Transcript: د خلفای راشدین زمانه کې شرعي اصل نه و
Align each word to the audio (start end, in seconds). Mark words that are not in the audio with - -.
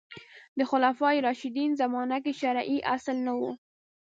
د 0.57 0.59
خلفای 0.71 1.17
راشدین 1.27 1.71
زمانه 1.81 2.17
کې 2.23 2.31
شرعي 2.41 2.77
اصل 2.95 3.15
نه 3.25 3.33
و 3.39 3.41